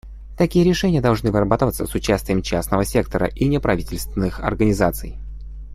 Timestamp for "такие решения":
0.35-0.99